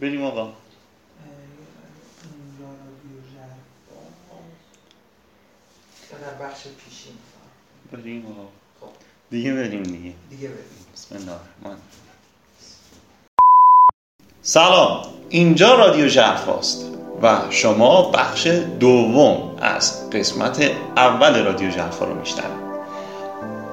[0.00, 0.52] بریم آقا.
[6.40, 7.12] بخش پیشین
[7.92, 8.48] بریم آقا.
[8.80, 8.92] خب.
[9.30, 10.14] دیگه بریم دیگه.
[10.30, 10.64] دیگه بریم.
[10.94, 11.80] بسم الله الرحمن
[14.42, 15.06] سلام.
[15.28, 16.90] اینجا رادیو ژرفاست
[17.22, 18.46] و شما بخش
[18.80, 22.64] دوم از قسمت اول رادیو ژرفا رو میشنوید.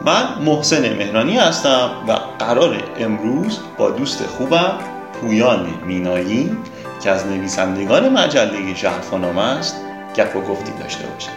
[0.05, 4.90] من محسن مهرانی هستم و قرار امروز با دوست خوبم
[5.21, 6.57] پویان مینایی
[7.03, 9.75] که از نویسندگان مجله ژرفانامه است
[10.15, 11.31] گپ و گفتی داشته باشم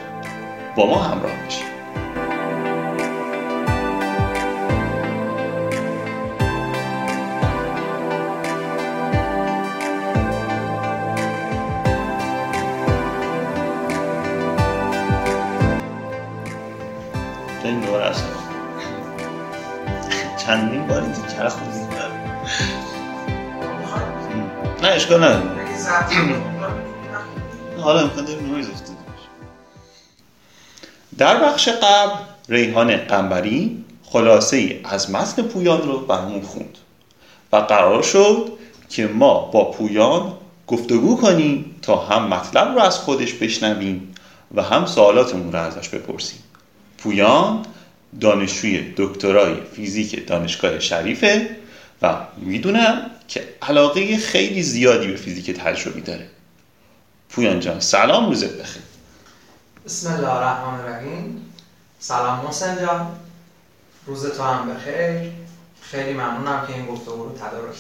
[0.77, 1.75] با ما همراه باشید.
[20.47, 21.94] چندین بار این چرخ بودیم
[24.85, 26.43] نه اشکال اگه ضبط کنیم،
[27.85, 28.99] حالا امکان داره نویز افتاده
[31.19, 32.13] در بخش قبل
[32.49, 36.79] ریحان قنبری خلاصه ای از متن پویان رو برامون خوند
[37.53, 38.53] و قرار شد
[38.89, 40.33] که ما با پویان
[40.67, 44.15] گفتگو کنیم تا هم مطلب رو از خودش بشنویم
[44.55, 46.39] و هم سوالاتمون رو ازش بپرسیم.
[46.99, 47.63] پویان
[48.21, 51.57] دانشجوی دکترای فیزیک دانشگاه شریفه
[52.05, 56.27] و می‌دونم که علاقه خیلی زیادی به فیزیک تجربی داره.
[57.29, 58.83] پویان جان سلام روزت بخیر.
[59.87, 61.53] بسم الله الرحمن الرحیم.
[61.99, 63.07] سلام محسن جان.
[64.07, 65.31] روز تو هم بخیر.
[65.81, 67.77] خیلی ممنونم که این گفتگو رو تدارک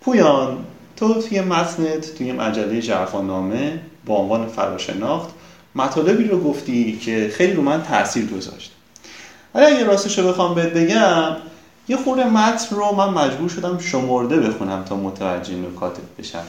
[0.00, 0.64] پویان
[0.96, 5.30] تو توی متنت توی مجله ژرفانامه با عنوان فراشناخت
[5.74, 8.72] مطالبی رو گفتی که خیلی رو من تاثیر گذاشت.
[9.54, 11.36] ولی اگه راستش رو بخوام بهت بگم
[11.90, 16.42] یه خورده متن رو من مجبور شدم شمرده بخونم تا متوجه نکاتت بشم.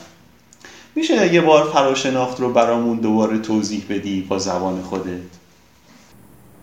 [0.96, 5.40] میشه یه بار فراشناخت رو برامون دوباره توضیح بدی با زبان خودت؟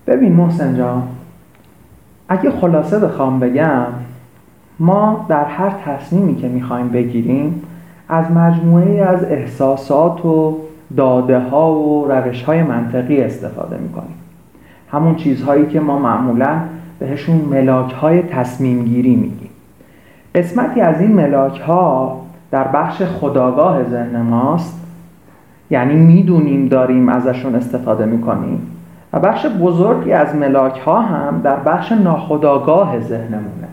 [0.06, 1.08] ببین محسن جان
[2.28, 3.86] اگه خلاصه بخوام بگم
[4.78, 7.62] ما در هر تصمیمی که می‌خوایم بگیریم
[8.08, 10.58] از مجموعه از احساسات و
[10.96, 14.14] داده ها و روش های منطقی استفاده می‌کنیم.
[14.92, 16.60] همون چیزهایی که ما معمولا
[16.98, 19.50] بهشون ملاک های تصمیم گیری میگیم.
[20.34, 22.20] قسمتی از این ملاک ها
[22.50, 24.80] در بخش خداگاه ذهن ماست
[25.70, 28.74] یعنی می‌دونیم داریم ازشون استفاده می‌کنیم.
[29.12, 33.68] و بخش بزرگی از ملاک ها هم در بخش ناخداگاه ذهنمونه.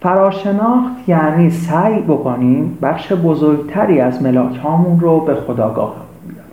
[0.00, 6.44] فراشناخت یعنی سعی بکنیم بخش بزرگتری از ملاک هامون رو به خداگاه بیاریم.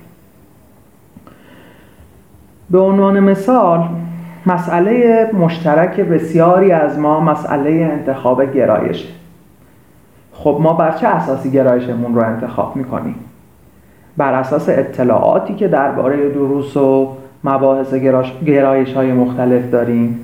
[2.69, 3.83] به عنوان مثال
[4.45, 9.07] مسئله مشترک بسیاری از ما مسئله انتخاب گرایشه.
[10.33, 13.15] خب ما بر چه اساسی گرایشمون رو انتخاب می‌کنیم؟
[14.17, 17.93] بر اساس اطلاعاتی که درباره دروس و مباحث
[18.45, 20.19] گرایش های مختلف داریم.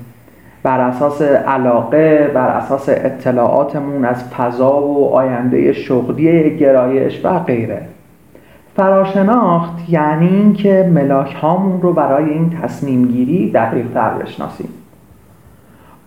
[0.63, 7.81] بر اساس علاقه بر اساس اطلاعاتمون از فضا و آینده شغلی گرایش و غیره.
[8.77, 14.69] فراشناخت یعنی اینکه ملاک هامون رو برای این تصمیم گیری دقیق تر بشناسیم.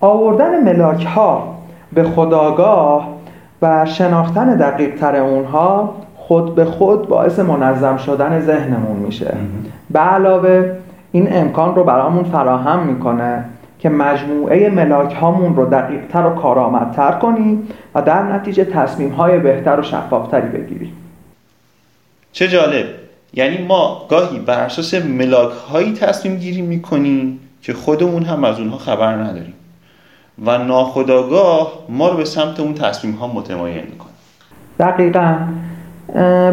[0.00, 1.54] آوردن ملاک ها
[1.92, 3.08] به خداگاه
[3.62, 9.34] و شناختن دقیق تر اونها خود به خود باعث منظم شدن ذهنمون میشه.
[9.90, 10.72] به علاوه
[11.12, 13.44] این امکان رو برامون فراهم می‌کنه
[13.78, 17.62] که مجموعه ملاک هامون رو دقیق تر و کارآمدتر کنیم
[17.94, 20.92] و در نتیجه تصمیم های بهتر و شفافتری بگیریم
[22.32, 22.86] چه جالب.
[23.34, 28.78] یعنی ما گاهی بر اساس ملاک هایی تصمیم گیری می‌کنیم که خودمون هم از اونها
[28.78, 29.54] خبر نداریم.
[30.46, 34.10] و ناخداگاه ما رو به سمت اون تصمیم ها متمایل می‌کنه.
[34.78, 35.36] دقیقا.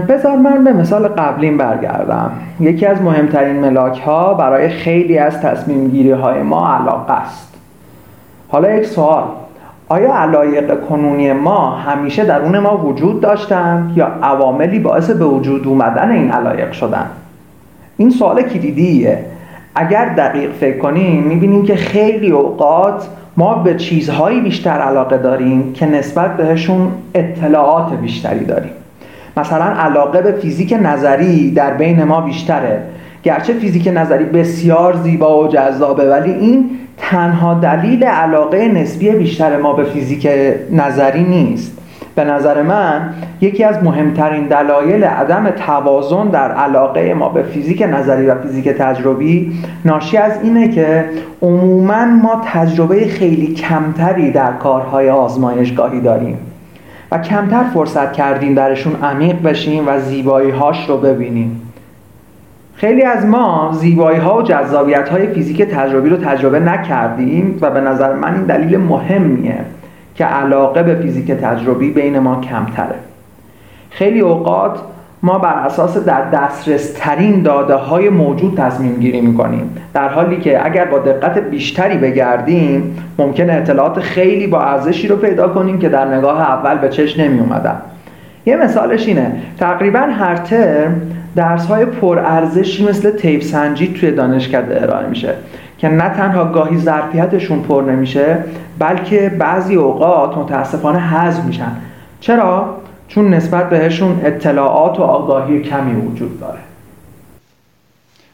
[0.09, 2.31] بذار من به مثال قبلیم برگردم.
[2.59, 7.53] یکی از مهمترین ملاک ها برای خیلی از تصمیم گیری های ما علاقه است.
[8.49, 9.23] حالا یک سوال.
[9.89, 16.11] آیا علایق کنونی ما همیشه درون ما وجود داشتند یا عواملی باعث به وجود اومدن
[16.11, 17.05] این علایق شدن؟
[17.97, 19.25] این سوال کلیدیه.
[19.75, 23.07] اگر دقیق فکر کنیم می‌بینیم که خیلی اوقات
[23.37, 28.71] ما به چیزهایی بیشتر علاقه داریم که نسبت بهشون اطلاعات بیشتری داریم.
[29.37, 32.83] مثلا علاقه به فیزیک نظری در بین ما بیشتره.
[33.23, 39.73] گرچه فیزیک نظری بسیار زیبا و جذابه ولی این تنها دلیل علاقه نسبی بیشتر ما
[39.73, 40.27] به فیزیک
[40.71, 41.77] نظری نیست.
[42.17, 48.25] به نظر من یکی از مهمترین دلایل عدم توازن در علاقه ما به فیزیک نظری
[48.25, 49.51] و فیزیک تجربی
[49.85, 51.05] ناشی از اینه که
[51.41, 56.37] عموما ما تجربه خیلی کمتری در کارهای آزمایشگاهی داریم
[57.11, 61.66] و کمتر فرصت کردیم درشون عمیق بشیم و زیبایی هاش رو ببینیم.
[62.77, 67.81] خیلی از ما زیبایی ها و جذابیت های فیزیک تجربی رو تجربه نکردیم و به
[67.81, 69.57] نظر من این دلیل مهمیه
[70.15, 72.95] که علاقه به فیزیک تجربی بین ما کمتره.
[73.89, 74.79] خیلی اوقات
[75.23, 80.37] ما بر اساس در دسترس ترین داده های موجود تصمیم گیری می کنیم در حالی
[80.37, 85.89] که اگر با دقت بیشتری بگردیم ممکن اطلاعات خیلی با ارزشی رو پیدا کنیم که
[85.89, 87.81] در نگاه اول به چشم نمی اومدن
[88.45, 89.31] یه مثالش اینه.
[89.59, 91.01] تقریبا هر ترم
[91.37, 95.33] درس های پرارزشی مثل تیپ سنجی توی دانشکده ارائه میشه
[95.77, 98.43] که نه تنها گاهی ظرفیتشون پر نمیشه
[98.79, 101.71] بلکه بعضی اوقات متاسفانه حذف میشن.
[102.19, 106.59] چرا؟ چون نسبت بهشون اطلاعات و آگاهی کمی وجود داره.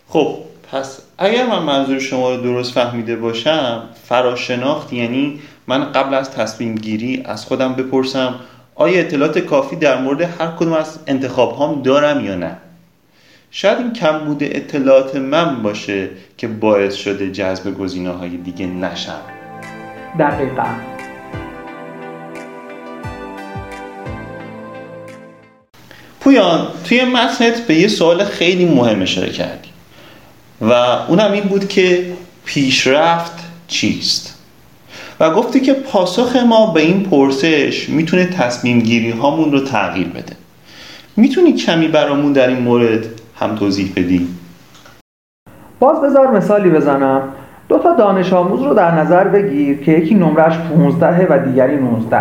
[0.07, 0.27] خب
[0.71, 6.75] پس اگر من منظور شما رو درست فهمیده باشم فراشناخت یعنی من قبل از تصمیم
[6.75, 8.35] گیری از خودم بپرسم
[8.75, 12.57] آیا اطلاعات کافی در مورد هر کدوم از انتخاب هام دارم یا نه؟
[13.55, 19.21] شاید این کم بوده اطلاعات من باشه که باعث شده جذب گزینه های دیگه نشم.
[20.19, 20.65] دقیقا.
[26.19, 29.69] پویان توی متنت به یه سوال خیلی مهم اشاره کردی
[30.61, 30.73] و
[31.07, 32.13] اونم این بود که
[32.45, 33.33] پیشرفت
[33.67, 34.39] چیست؟
[35.19, 40.35] و گفتی که پاسخ ما به این پرسش می‌تونه تصمیم گیری هامون رو تغییر بده.
[41.15, 44.27] می‌تونی کمی برامون در این مورد هم توضیح بدی؟
[45.79, 47.21] باز بذار مثالی بزنم.
[47.69, 52.19] دو تا دانش آموز رو در نظر بگیر که یکی نمرش 15 و دیگری 19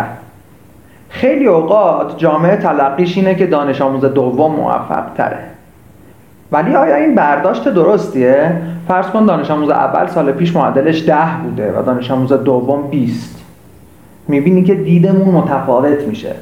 [1.09, 5.39] خیلی اوقات جامعه تلقیش اینه که دانش آموز دوم موفق تره.
[6.51, 11.79] ولی آیا این برداشت درستیه؟ فرض کن دانش آموز اول سال پیش معدلش ده بوده
[11.79, 13.43] و دانش آموز دوم 20
[14.27, 16.35] می‌بینی که دیدمون متفاوت میشه.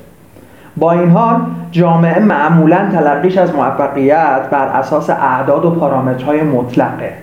[0.78, 1.36] با این حال
[1.72, 7.14] جامعه معمولا تلقیش از موفقیت بر اساس اعداد و پارامترهای مطلقه.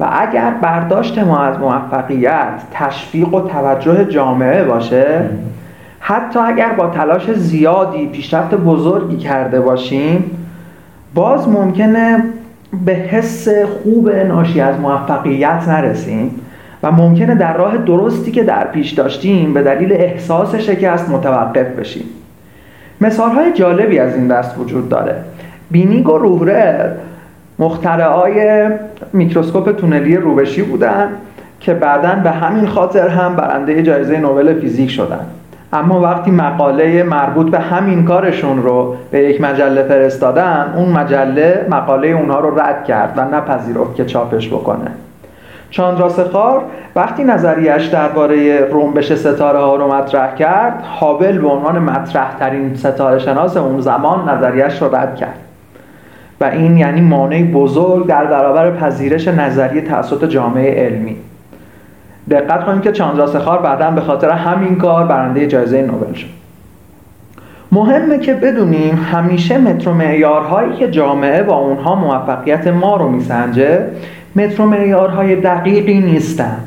[0.00, 5.20] و اگر برداشت ما از موفقیت تشویق و توجه جامعه باشه
[6.00, 10.30] حتی اگر با تلاش زیادی پیشرفت بزرگی کرده باشیم
[11.14, 12.22] باز ممکنه
[12.84, 16.30] به حس خوب ناشی از موفقیت نرسیم
[16.82, 22.04] و ممکنه در راه درستی که در پیش داشتیم به دلیل احساس شکست متوقف بشیم.
[23.00, 25.14] مثال های جالبی از این دست وجود داره.
[25.70, 26.90] بینیگ و روهرر
[27.58, 28.68] مخترعای
[29.12, 31.08] میکروسکوپ تونلی روبشی بودن
[31.60, 35.26] که بعدا به همین خاطر هم برنده جایزه نوبل فیزیک شدن.
[35.72, 42.08] اما وقتی مقاله مربوط به همین کارشون رو به یک مجله فرستادن اون مجله مقاله
[42.08, 44.90] اونها رو رد کرد و نپذیرفت که چاپش بکنه.
[45.70, 46.62] چاندراسخار
[46.96, 53.18] وقتی نظریش درباره رنبش ستاره ها رو مطرح کرد هابل به عنوان مطرح ترین ستاره
[53.18, 55.38] شناس اون زمان نظریش رو رد کرد.
[56.40, 61.16] و این یعنی مانعی بزرگ در برابر پذیرش نظریه توسط جامعه علمی.
[62.30, 66.26] دقت کنید که چاندراسخار بعدا به خاطر همین کار برنده جایزه نوبل شد.
[67.72, 73.86] مهمه که بدونیم همیشه متر معیارهایی که جامعه با اونها موفقیت ما رو میسنجه
[74.36, 76.58] متر معیارهای دقیقی نیستن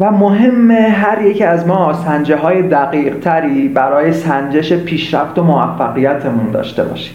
[0.00, 6.50] و مهم هر یکی از ما سنجه های دقیق تری برای سنجش پیشرفت و موفقیتمون
[6.50, 7.14] داشته باشیم.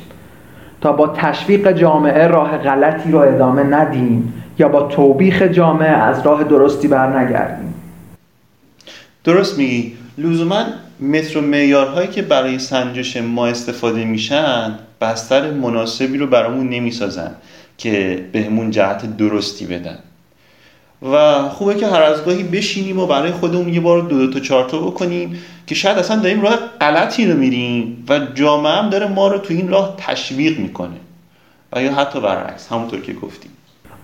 [0.82, 6.44] تا با تشویق جامعه راه غلطی رو ادامه ندیم یا با توبیخ جامعه از راه
[6.44, 7.74] درستی بر نگردیم
[9.24, 9.94] درست میگی.
[10.18, 10.64] لزوما
[11.02, 14.72] متر و معیارهایی که برای سنجش ما استفاده میشن
[15.02, 17.32] بستر مناسبی رو برامون نمی‌سازن.
[17.80, 20.00] که بهمون جهت درستی بدن.
[21.12, 24.40] و خوبه که هر از گاهی بشینیم و برای خودمون یه بار دو دو تا
[24.40, 25.36] چهار تا بکنیم
[25.68, 29.54] که شاید اصلا داریم راه غلطی رو میریم و جامعه هم داره ما رو تو
[29.54, 30.96] این راه تشویق می‌کنه.
[31.74, 33.52] و یا حتی برعکس همونطور که گفتیم.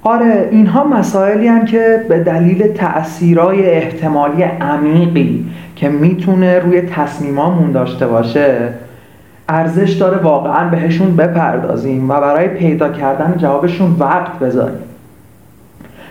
[0.04, 8.08] آره اینها مسائلی هم که به دلیل تأثیرهای احتمالی عمیقی که می‌تونه روی تصمیمامون داشته
[8.08, 8.74] باشه
[9.50, 14.84] ارزش داره واقعا بهشون بپردازیم و برای پیدا کردن جوابشون وقت بذاریم.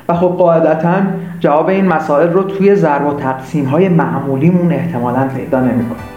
[0.08, 1.02] و خب قاعدتا
[1.40, 6.08] جواب این مسائل رو توی ضرب و تقسیم های معمولیمون احتمالا پیدا نمی‌کنیم.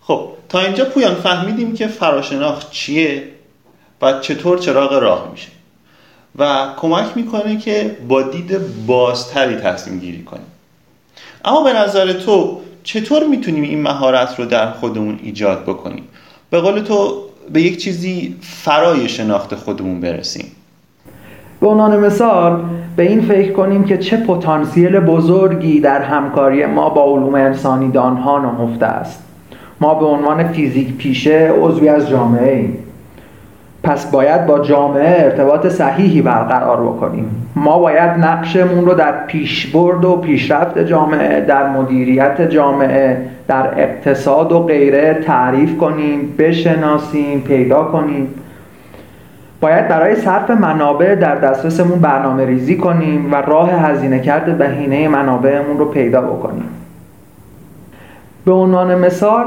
[0.00, 3.22] خب تا اینجا پویان فهمیدیم که فراشناخت چیه
[4.02, 5.48] و چطور چراغ راه میشه.
[6.38, 10.46] و کمک می‌کنه که با دید بازتری تصمیم گیری کنیم.
[11.44, 16.04] اما به نظر تو چطور می‌تونیم این مهارت رو در خودمون ایجاد بکنیم؟
[16.50, 17.22] به قول تو
[17.52, 20.46] به یک چیزی فرای شناخت خودمون برسیم.
[21.60, 22.64] به عنوان مثال
[22.96, 28.38] به این فکر کنیم که چه پتانسیل بزرگی در همکاری ما با علوم انسانی دانها
[28.38, 29.22] نهفته است.
[29.80, 32.78] ما به عنوان فیزیک پیشه عضوی از جامعه ایم.
[33.82, 37.52] پس باید با جامعه ارتباط صحیحی برقرار بکنیم.
[37.56, 43.16] ما باید نقشمون رو در پیشبرد و پیشرفت جامعه در مدیریت جامعه
[43.48, 48.28] در اقتصاد و غیره تعریف کنیم بشناسیم پیدا کنیم.
[49.60, 55.78] باید برای صرف منابع در دسترسمون برنامه ریزی کنیم و راه هزینه کرد بهینه منابعمون
[55.78, 56.68] رو پیدا بکنیم.
[58.44, 59.44] به عنوان مثال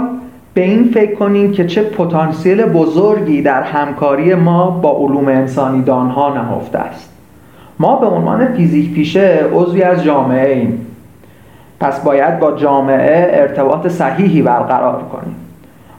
[0.56, 6.34] به این فکر کنیم که چه پتانسیل بزرگی در همکاری ما با علوم انسانی دانها
[6.34, 7.14] نهفته است.
[7.80, 10.86] ما به عنوان فیزیک پیشه عضوی از جامعه ایم.
[11.80, 15.36] پس باید با جامعه ارتباط صحیحی برقرار کنیم.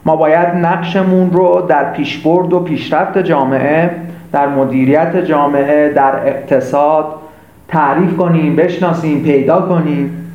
[0.05, 3.91] ما باید نقشمون رو در پیشبرد و پیشرفت جامعه
[4.31, 7.05] در مدیریت جامعه در اقتصاد
[7.67, 10.26] تعریف کنیم بشناسیم پیدا کنیم.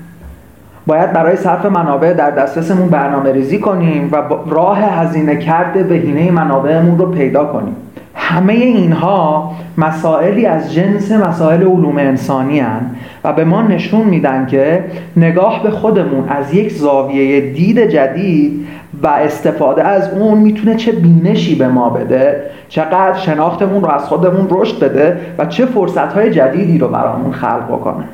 [0.86, 6.98] باید برای صرف منابع در دسترسمون برنامه ریزی کنیم و راه هزینه کرده بهینه منابعمون
[6.98, 7.76] رو پیدا کنیم.
[8.14, 12.90] همه اینها مسائلی از جنس مسائل علوم انسانی هن
[13.24, 14.84] و به ما نشون میدن که
[15.16, 18.66] نگاه به خودمون از یک زاویه دید جدید
[19.02, 24.46] و استفاده از اون می‌تونه چه بینشی به ما بده چقدر شناختمون رو از خودمون
[24.50, 28.04] رشد بده و چه فرصتهای جدیدی رو برامون خلق بکنه.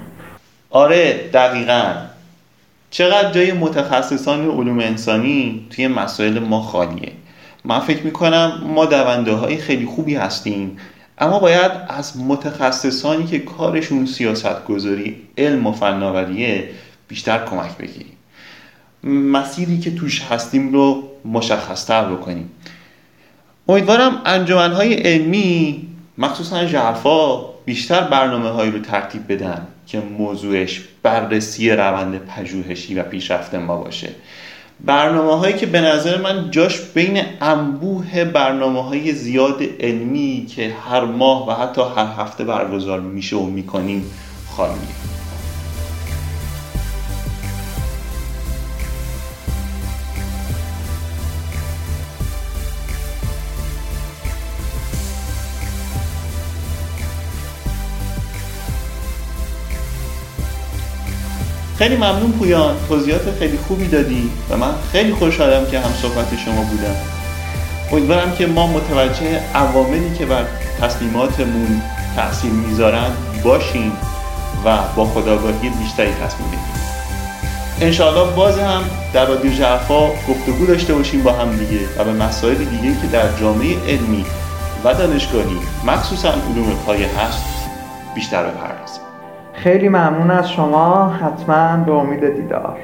[0.70, 2.07] آره دقیقا.
[2.90, 7.12] چقدر جای متخصصان علوم انسانی توی مسائل ما خالیه.
[7.64, 10.76] من فکر می‌کنم ما دونده های خیلی خوبی هستیم
[11.18, 16.68] اما باید از متخصصانی که کارشون سیاست گذاری علم و فناوریه
[17.08, 18.16] بیشتر کمک بگیریم.
[19.32, 22.50] مسیری که توش هستیم رو مشخصتر بکنیم.
[23.68, 32.18] امیدوارم انجمنهای علمی مخصوصا ژرفا بیشتر برنامه هایی رو ترتیب بدن که موضوعش بررسی روند
[32.18, 34.08] پژوهشی و پیشرفت ما باشه.
[34.80, 41.04] برنامه هایی که به نظر من جاش بین انبوه برنامه های زیاد علمی که هر
[41.04, 44.04] ماه و حتی هر هفته برگزار میشه و می‌کنیم
[44.56, 45.27] خالیه.
[61.78, 66.62] خیلی ممنون پویان توضیحات خیلی خوبی دادی و من خیلی خوشحالم که هم صحبت شما
[66.62, 66.96] بودم.
[67.92, 70.44] امیدوارم که ما متوجه عواملی که بر
[70.80, 71.82] تصمیماتمون
[72.16, 73.10] تاثیر می‌ذارن
[73.44, 73.92] باشیم
[74.64, 76.78] و با خداگاهی بیشتری تصمیم بگیریم.
[77.80, 78.82] انشاءالله باز هم
[79.12, 83.38] در رادیو جرفا گفتگو داشته باشیم با هم دیگه و به مسائل دیگه که در
[83.40, 84.24] جامعه علمی
[84.84, 87.44] و دانشگاهی مخصوصا علوم پایه هست
[88.14, 89.07] بیشتر بپردازیم.
[89.58, 91.08] خیلی ممنون از شما.
[91.08, 92.78] حتما به امید دیدار.